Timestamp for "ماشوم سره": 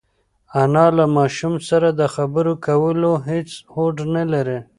1.17-1.87